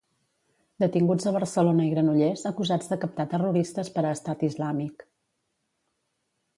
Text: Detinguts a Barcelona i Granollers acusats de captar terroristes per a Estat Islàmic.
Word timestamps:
Detinguts 0.83 1.27
a 1.31 1.33
Barcelona 1.35 1.85
i 1.89 1.91
Granollers 1.91 2.45
acusats 2.51 2.91
de 2.95 2.99
captar 3.05 3.27
terroristes 3.37 3.95
per 3.99 4.07
a 4.07 4.17
Estat 4.19 4.45
Islàmic. 4.53 5.09